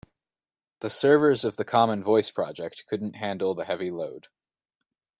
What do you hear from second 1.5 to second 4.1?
the common voice project couldn't handle the heavy